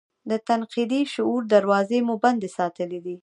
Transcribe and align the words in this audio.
د 0.29 0.31
تنقیدي 0.47 1.01
شعور 1.13 1.41
دراوزې 1.51 1.99
مو 2.07 2.15
بندې 2.23 2.49
ساتلي 2.57 2.99
دي. 3.05 3.15